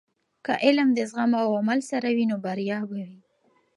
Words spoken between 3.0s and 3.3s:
وي.